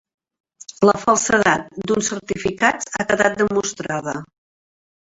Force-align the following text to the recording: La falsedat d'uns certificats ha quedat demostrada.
La 0.89 0.95
falsedat 1.01 1.69
d'uns 1.91 2.11
certificats 2.15 2.91
ha 3.01 3.09
quedat 3.13 3.39
demostrada. 3.45 4.21